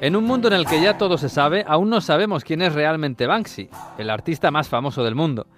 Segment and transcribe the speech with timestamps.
[0.00, 2.72] En un mundo en el que ya todo se sabe, aún no sabemos quién es
[2.72, 5.48] realmente Banksy, el artista más famoso del mundo.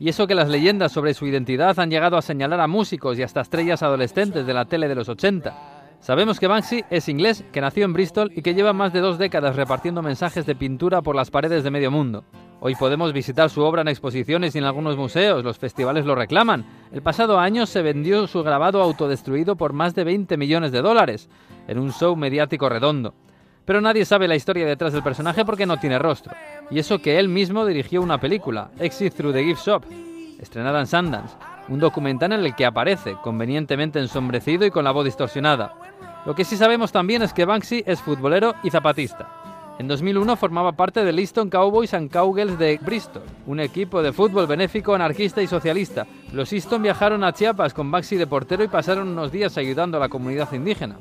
[0.00, 3.22] Y eso que las leyendas sobre su identidad han llegado a señalar a músicos y
[3.22, 5.54] hasta estrellas adolescentes de la tele de los 80.
[6.00, 9.18] Sabemos que Banksy es inglés, que nació en Bristol y que lleva más de dos
[9.18, 12.24] décadas repartiendo mensajes de pintura por las paredes de medio mundo.
[12.58, 16.66] Hoy podemos visitar su obra en exposiciones y en algunos museos, los festivales lo reclaman.
[16.90, 21.28] El pasado año se vendió su grabado autodestruido por más de 20 millones de dólares,
[21.68, 23.14] en un show mediático redondo.
[23.64, 26.34] Pero nadie sabe la historia detrás del personaje porque no tiene rostro.
[26.70, 29.84] Y eso que él mismo dirigió una película, Exit Through the Gift Shop,
[30.40, 31.36] estrenada en Sundance,
[31.68, 35.74] un documental en el que aparece, convenientemente ensombrecido y con la voz distorsionada.
[36.26, 39.40] Lo que sí sabemos también es que Banksy es futbolero y zapatista.
[39.78, 44.46] En 2001 formaba parte del Easton Cowboys and Cowgirls de Bristol, un equipo de fútbol
[44.46, 46.06] benéfico, anarquista y socialista.
[46.34, 50.00] Los Easton viajaron a Chiapas con Banksy de portero y pasaron unos días ayudando a
[50.00, 50.98] la comunidad indígena.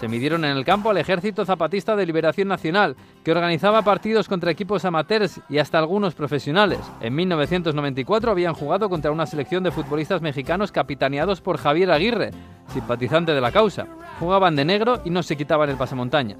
[0.00, 4.50] Se midieron en el campo al Ejército Zapatista de Liberación Nacional, que organizaba partidos contra
[4.50, 6.80] equipos amateurs y hasta algunos profesionales.
[7.00, 12.32] En 1994 habían jugado contra una selección de futbolistas mexicanos capitaneados por Javier Aguirre,
[12.68, 13.86] simpatizante de la causa.
[14.18, 16.38] Jugaban de negro y no se quitaban el pasamontañas.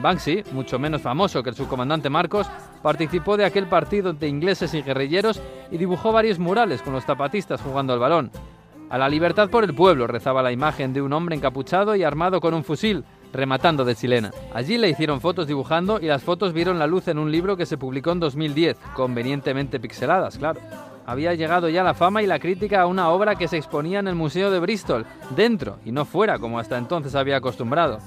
[0.00, 2.48] Banksy, mucho menos famoso que el subcomandante Marcos,
[2.82, 7.60] participó de aquel partido de ingleses y guerrilleros y dibujó varios murales con los zapatistas
[7.60, 8.30] jugando al balón.
[8.94, 12.40] A la libertad por el pueblo rezaba la imagen de un hombre encapuchado y armado
[12.40, 14.30] con un fusil, rematando de chilena.
[14.54, 17.66] Allí le hicieron fotos dibujando y las fotos vieron la luz en un libro que
[17.66, 20.60] se publicó en 2010, convenientemente pixeladas, claro.
[21.06, 24.06] Había llegado ya la fama y la crítica a una obra que se exponía en
[24.06, 27.98] el Museo de Bristol, dentro y no fuera como hasta entonces había acostumbrado.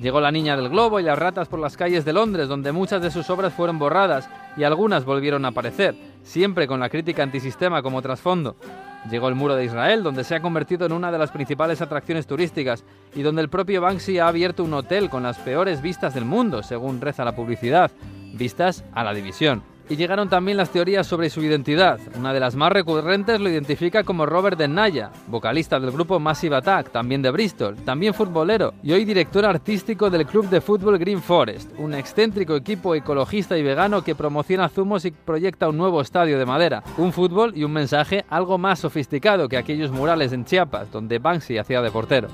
[0.00, 3.00] Llegó La Niña del Globo y las ratas por las calles de Londres, donde muchas
[3.00, 7.80] de sus obras fueron borradas y algunas volvieron a aparecer, siempre con la crítica antisistema
[7.80, 8.56] como trasfondo.
[9.10, 12.26] Llegó el Muro de Israel, donde se ha convertido en una de las principales atracciones
[12.26, 16.24] turísticas y donde el propio Banksy ha abierto un hotel con las peores vistas del
[16.24, 17.90] mundo, según reza la publicidad,
[18.34, 19.62] vistas a la división.
[19.88, 22.00] Y llegaron también las teorías sobre su identidad.
[22.18, 26.56] Una de las más recurrentes lo identifica como Robert de Naya, vocalista del grupo Massive
[26.56, 31.22] Attack, también de Bristol, también futbolero y hoy director artístico del club de fútbol Green
[31.22, 36.38] Forest, un excéntrico equipo ecologista y vegano que promociona zumos y proyecta un nuevo estadio
[36.38, 40.90] de madera, un fútbol y un mensaje algo más sofisticado que aquellos murales en Chiapas
[40.90, 42.28] donde Banksy hacía de portero.